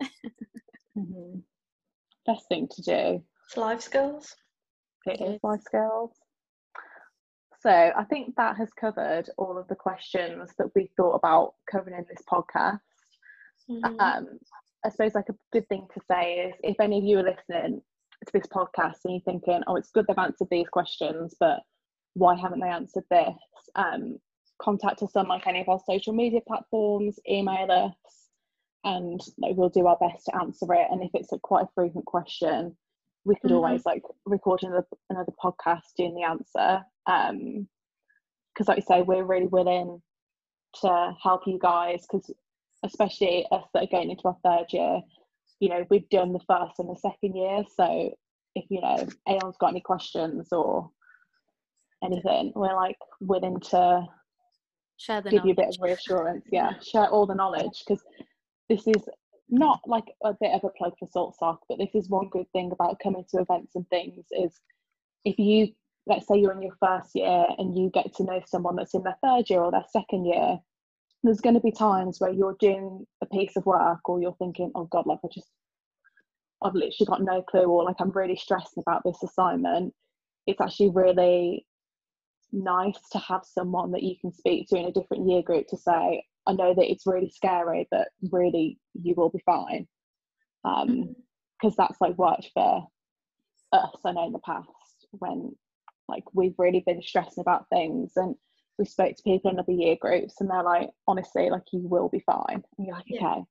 Mhm. 0.97 1.41
Best 2.25 2.47
thing 2.49 2.67
to 2.75 2.81
do. 2.81 3.23
it's 3.45 3.57
life 3.57 3.81
skills 3.81 4.35
It 5.05 5.21
It 5.21 5.23
is 5.23 5.33
is. 5.35 5.39
life 5.43 5.61
skills. 5.61 6.11
So 7.65 7.71
I 7.71 8.03
think 8.03 8.35
that 8.35 8.57
has 8.57 8.69
covered 8.79 9.27
all 9.39 9.57
of 9.57 9.67
the 9.69 9.75
questions 9.75 10.51
that 10.59 10.67
we 10.75 10.91
thought 10.95 11.15
about 11.15 11.55
covering 11.69 11.97
in 11.97 12.05
this 12.07 12.23
podcast. 12.31 12.79
Mhm. 13.67 13.99
um, 13.99 14.39
I 14.83 14.89
suppose 14.89 15.15
like 15.15 15.29
a 15.29 15.35
good 15.51 15.67
thing 15.67 15.87
to 15.95 16.01
say 16.07 16.41
is 16.41 16.55
if 16.63 16.79
any 16.79 16.99
of 16.99 17.03
you 17.03 17.17
are 17.17 17.23
listening 17.23 17.81
to 18.23 18.31
this 18.31 18.45
podcast 18.45 19.03
and 19.03 19.15
you're 19.15 19.21
thinking, 19.21 19.63
oh, 19.65 19.77
it's 19.77 19.89
good 19.89 20.05
they've 20.07 20.19
answered 20.19 20.49
these 20.51 20.69
questions, 20.69 21.33
but 21.39 21.63
why 22.13 22.35
haven't 22.35 22.59
they 22.59 22.69
answered 22.69 23.05
this? 23.09 23.35
Um, 23.73 24.19
contact 24.59 25.01
us 25.01 25.15
on 25.15 25.27
like 25.27 25.47
any 25.47 25.61
of 25.61 25.69
our 25.69 25.79
social 25.79 26.13
media 26.13 26.41
platforms, 26.47 27.19
email 27.27 27.71
us, 27.71 28.29
and 28.83 29.19
like, 29.39 29.55
we'll 29.55 29.69
do 29.69 29.87
our 29.87 29.97
best 29.97 30.25
to 30.25 30.35
answer 30.35 30.71
it. 30.71 30.87
And 30.91 31.01
if 31.01 31.09
it's 31.15 31.33
a 31.33 31.39
quite 31.39 31.65
a 31.65 31.69
frequent 31.73 32.05
question, 32.05 32.77
we 33.25 33.35
could 33.35 33.51
Mhm. 33.51 33.55
always 33.55 33.85
like 33.85 34.03
record 34.25 34.63
another 34.63 34.87
another 35.09 35.33
podcast 35.43 35.93
doing 35.97 36.13
the 36.15 36.23
answer. 36.23 36.85
Um, 37.07 37.67
because 38.53 38.67
like 38.69 38.77
you 38.77 38.83
say, 38.83 39.01
we're 39.01 39.25
really 39.25 39.47
willing 39.47 40.01
to 40.81 41.17
help 41.21 41.45
you 41.45 41.59
guys 41.59 42.05
because 42.07 42.31
especially 42.83 43.45
us 43.51 43.65
that 43.73 43.83
are 43.83 43.87
going 43.87 44.11
into 44.11 44.27
our 44.27 44.37
third 44.43 44.71
year, 44.71 45.01
you 45.59 45.69
know, 45.69 45.85
we've 45.89 46.07
done 46.09 46.31
the 46.31 46.39
first 46.47 46.79
and 46.79 46.89
the 46.89 46.95
second 46.95 47.35
year. 47.35 47.63
So 47.75 48.15
if 48.55 48.65
you 48.69 48.79
know 48.79 49.07
anyone's 49.27 49.57
got 49.57 49.71
any 49.71 49.81
questions 49.81 50.53
or 50.53 50.89
anything, 52.03 52.53
we're 52.55 52.75
like 52.75 52.97
willing 53.19 53.59
to 53.59 54.07
Share 54.97 55.21
the 55.21 55.29
give 55.29 55.45
you 55.45 55.51
a 55.51 55.55
bit 55.55 55.75
of 55.75 55.81
reassurance. 55.81 56.45
Yeah, 56.51 56.79
share 56.79 57.09
all 57.09 57.25
the 57.25 57.35
knowledge 57.35 57.83
because 57.85 58.01
this 58.69 58.87
is 58.87 59.09
not 59.49 59.81
like 59.85 60.05
a 60.23 60.33
bit 60.33 60.51
of 60.53 60.63
a 60.63 60.69
plug 60.69 60.93
for 60.99 61.07
Salt 61.11 61.35
Sock, 61.37 61.61
but 61.69 61.77
this 61.77 61.93
is 61.93 62.09
one 62.09 62.29
good 62.29 62.51
thing 62.51 62.71
about 62.71 62.99
coming 63.01 63.25
to 63.29 63.41
events 63.41 63.75
and 63.75 63.87
things 63.89 64.25
is 64.31 64.59
if 65.23 65.37
you 65.37 65.73
let's 66.07 66.27
say 66.27 66.37
you're 66.37 66.51
in 66.51 66.61
your 66.61 66.75
first 66.79 67.15
year 67.15 67.45
and 67.57 67.77
you 67.77 67.89
get 67.89 68.13
to 68.15 68.23
know 68.23 68.41
someone 68.45 68.75
that's 68.75 68.93
in 68.93 69.03
their 69.03 69.17
third 69.23 69.49
year 69.49 69.59
or 69.59 69.71
their 69.71 69.85
second 69.91 70.25
year, 70.25 70.59
there's 71.23 71.41
going 71.41 71.55
to 71.55 71.61
be 71.61 71.71
times 71.71 72.19
where 72.19 72.31
you're 72.31 72.55
doing 72.59 73.05
a 73.21 73.25
piece 73.25 73.55
of 73.55 73.65
work 73.65 74.07
or 74.07 74.21
you're 74.21 74.35
thinking, 74.37 74.71
oh 74.75 74.85
God, 74.85 75.07
like 75.07 75.19
I 75.23 75.27
just, 75.33 75.49
I've 76.61 76.75
literally 76.75 77.07
got 77.07 77.23
no 77.23 77.41
clue, 77.41 77.63
or 77.63 77.83
like 77.83 77.95
I'm 77.99 78.11
really 78.11 78.35
stressed 78.35 78.77
about 78.77 79.01
this 79.03 79.21
assignment. 79.23 79.93
It's 80.45 80.61
actually 80.61 80.91
really 80.91 81.65
nice 82.51 82.99
to 83.11 83.17
have 83.17 83.41
someone 83.43 83.91
that 83.91 84.03
you 84.03 84.15
can 84.21 84.31
speak 84.31 84.69
to 84.69 84.77
in 84.77 84.85
a 84.85 84.91
different 84.91 85.27
year 85.27 85.41
group 85.41 85.67
to 85.69 85.77
say, 85.77 86.23
I 86.47 86.53
know 86.53 86.73
that 86.73 86.91
it's 86.91 87.07
really 87.07 87.29
scary, 87.29 87.87
but 87.91 88.07
really 88.31 88.77
you 88.93 89.13
will 89.15 89.29
be 89.29 89.41
fine. 89.45 89.87
Um, 90.63 91.15
because 91.59 91.75
that's 91.77 91.99
like 92.01 92.17
worked 92.17 92.49
for 92.53 92.85
us, 93.71 93.95
I 94.05 94.11
know 94.11 94.27
in 94.27 94.33
the 94.33 94.39
past 94.39 95.07
when 95.11 95.55
like 96.07 96.23
we've 96.33 96.53
really 96.57 96.83
been 96.85 97.01
stressing 97.01 97.41
about 97.41 97.67
things 97.69 98.11
and 98.17 98.35
we 98.77 98.85
spoke 98.85 99.15
to 99.15 99.23
people 99.23 99.49
in 99.51 99.59
other 99.59 99.71
year 99.71 99.95
groups 99.99 100.35
and 100.39 100.49
they're 100.49 100.63
like 100.63 100.89
honestly 101.07 101.49
like 101.49 101.63
you 101.71 101.79
will 101.87 102.09
be 102.09 102.19
fine 102.19 102.61
and 102.77 102.85
you're 102.85 102.95
like 102.95 103.05
Yeah. 103.07 103.25
okay 103.35 103.43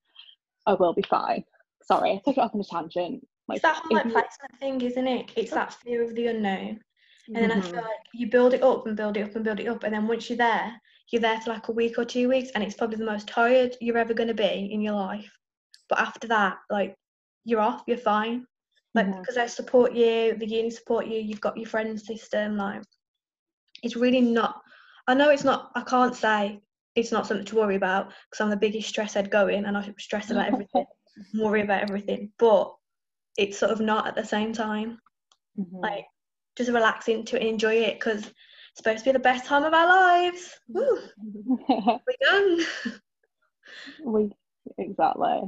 I 0.67 0.75
will 0.75 0.93
be 0.93 1.03
fine 1.03 1.45
sorry 1.83 2.13
I 2.13 2.21
took 2.25 2.37
it 2.37 2.41
off 2.41 2.55
on 2.55 2.61
a 2.61 2.65
tangent 2.65 3.27
like 3.49 3.57
It's 3.57 3.63
that 3.63 3.77
whole 3.77 3.97
like 3.97 4.05
placement 4.05 4.61
thing, 4.61 4.81
isn't 4.83 5.07
it? 5.07 5.31
It's 5.37 5.51
that 5.53 5.73
fear 5.73 6.03
of 6.03 6.15
the 6.15 6.29
unknown. 6.29 6.81
And 7.29 7.37
then 7.37 7.51
I 7.53 7.57
Mhm. 7.57 7.71
feel 7.71 7.83
like 7.83 8.01
you 8.13 8.31
build 8.31 8.55
it 8.55 8.63
up 8.63 8.87
and 8.87 8.97
build 8.97 9.17
it 9.17 9.23
up 9.23 9.35
and 9.35 9.45
build 9.45 9.61
it 9.61 9.67
up. 9.67 9.83
And 9.83 9.95
then 9.95 10.07
once 10.07 10.29
you're 10.29 10.37
there, 10.39 10.81
you're 11.11 11.23
there 11.23 11.41
for 11.41 11.51
like 11.51 11.69
a 11.69 11.73
week 11.73 11.99
or 11.99 12.05
two 12.05 12.29
weeks. 12.29 12.51
And 12.55 12.65
it's 12.65 12.75
probably 12.75 12.97
the 12.97 13.05
most 13.05 13.29
tired 13.29 13.77
you're 13.81 13.99
ever 13.99 14.15
going 14.15 14.29
to 14.29 14.35
be 14.35 14.71
in 14.73 14.81
your 14.81 14.95
life. 14.95 15.31
But 15.89 16.01
after 16.01 16.29
that, 16.29 16.57
like, 16.71 16.97
you're 17.45 17.61
off, 17.61 17.83
you're 17.87 17.99
fine. 17.99 18.47
Like, 18.95 19.07
because 19.21 19.35
they 19.35 19.49
support 19.49 19.93
you, 19.93 20.35
the 20.37 20.47
uni 20.47 20.71
support 20.71 21.07
you, 21.07 21.21
you've 21.21 21.41
got 21.41 21.57
your 21.57 21.69
friend 21.69 22.01
system. 22.01 22.57
Like, 22.57 22.83
it's 23.83 23.97
really 23.97 24.21
not, 24.21 24.63
I 25.07 25.15
know 25.15 25.31
it's 25.31 25.45
not, 25.45 25.73
I 25.75 25.83
can't 25.83 26.15
say 26.15 26.61
it's 26.95 27.13
not 27.13 27.27
something 27.27 27.45
to 27.47 27.57
worry 27.57 27.77
about 27.77 28.07
because 28.07 28.41
I'm 28.41 28.51
the 28.51 28.57
biggest 28.57 28.89
stress 28.89 29.15
head 29.15 29.31
going 29.31 29.65
and 29.65 29.77
I 29.77 29.93
stress 29.99 30.31
about 30.31 30.47
everything, 30.47 30.87
worry 31.35 31.63
about 31.63 31.83
everything. 31.83 32.33
But 32.39 32.73
it's 33.37 33.59
sort 33.59 33.73
of 33.73 33.81
not 33.81 34.07
at 34.07 34.15
the 34.15 34.25
same 34.25 34.53
time 34.53 35.01
Mhm. 35.59 35.83
like 35.83 36.07
just 36.57 36.71
relax 36.71 37.09
into 37.09 37.37
it 37.37 37.41
and 37.43 37.51
enjoy 37.51 37.75
it 37.75 37.95
because 37.95 38.33
supposed 38.75 39.01
to 39.01 39.05
be 39.05 39.13
the 39.13 39.19
best 39.19 39.47
time 39.47 39.65
of 39.65 39.73
our 39.73 39.87
lives. 39.87 40.59
Woo, 40.69 40.99
we're 41.69 41.99
young. 42.21 42.65
we 44.05 44.31
exactly 44.79 45.43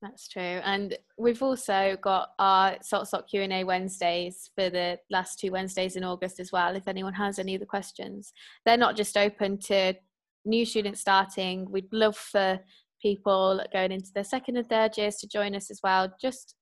That's 0.00 0.28
true. 0.28 0.42
And 0.42 0.96
we've 1.18 1.42
also 1.42 1.96
got 2.00 2.30
our 2.38 2.76
Salt 2.82 3.08
Sock 3.08 3.28
Q&A 3.28 3.64
Wednesdays 3.64 4.50
for 4.54 4.70
the 4.70 4.98
last 5.10 5.38
two 5.38 5.50
Wednesdays 5.50 5.96
in 5.96 6.04
August 6.04 6.40
as 6.40 6.52
well, 6.52 6.76
if 6.76 6.86
anyone 6.88 7.14
has 7.14 7.38
any 7.38 7.56
other 7.56 7.66
questions. 7.66 8.32
They're 8.64 8.76
not 8.76 8.96
just 8.96 9.16
open 9.16 9.58
to 9.66 9.94
new 10.44 10.64
students 10.64 11.00
starting. 11.00 11.70
We'd 11.70 11.92
love 11.92 12.16
for 12.16 12.60
people 13.02 13.60
going 13.72 13.92
into 13.92 14.10
their 14.14 14.24
second 14.24 14.56
and 14.56 14.68
third 14.68 14.96
years 14.96 15.16
to 15.16 15.28
join 15.28 15.54
us 15.54 15.70
as 15.70 15.80
well. 15.82 16.12
Just 16.20 16.54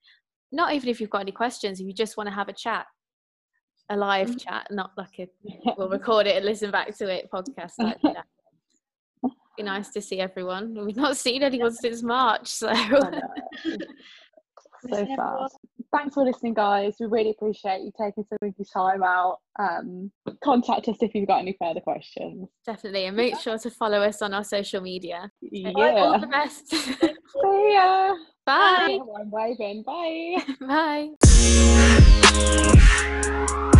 not 0.53 0.73
even 0.75 0.89
if 0.89 1.01
you've 1.01 1.11
got 1.11 1.23
any 1.23 1.33
questions, 1.33 1.81
if 1.81 1.87
you 1.87 1.93
just 1.93 2.17
want 2.17 2.29
to 2.29 2.35
have 2.35 2.49
a 2.49 2.53
chat, 2.53 2.87
a 3.89 3.97
live 3.97 4.31
Mhm. 4.31 4.41
chat, 4.45 4.67
not 4.71 4.91
like 4.97 5.19
a 5.21 5.29
we'll 5.79 5.89
record 5.89 6.27
it 6.27 6.37
and 6.37 6.45
listen 6.45 6.71
back 6.71 6.97
to 6.99 7.09
it 7.09 7.29
podcast. 7.33 7.73
Like 7.79 8.01
that. 8.03 8.25
Be 9.57 9.63
nice 9.63 9.89
to 9.91 10.01
see 10.03 10.21
everyone. 10.21 10.85
We've 10.85 10.97
not 10.97 11.17
seen 11.17 11.43
anyone 11.51 11.73
since 11.73 12.03
March, 12.03 12.47
so 12.49 12.73
so 12.85 13.79
everyone. 14.93 15.49
Thanks 15.93 16.15
for 16.15 16.25
listening, 16.25 16.53
guys. 16.53 16.97
We 17.01 17.07
really 17.07 17.31
appreciate 17.31 17.81
you 17.83 17.93
taking 17.99 18.25
some 18.29 18.37
of 18.43 18.53
your 18.59 18.67
time 18.75 19.03
out. 19.03 19.39
Um, 19.59 20.11
contact 20.45 20.89
us 20.89 20.97
if 21.01 21.15
you've 21.15 21.29
got 21.29 21.39
any 21.39 21.57
further 21.63 21.81
questions. 21.81 22.49
Definitely, 22.67 23.07
and 23.07 23.17
make 23.17 23.39
sure 23.39 23.57
to 23.57 23.71
follow 23.71 24.01
us 24.03 24.21
on 24.21 24.35
our 24.35 24.45
social 24.45 24.81
media. 24.83 25.31
Yeah. 25.41 25.71
All 25.77 26.19
the 26.21 26.27
best. 26.27 26.69
See 26.69 27.73
ya. 27.73 28.15
Bye. 28.45 28.99
I'm 29.19 29.31
waving. 29.31 29.85
Bye. 29.85 30.45
Bye. 33.41 33.73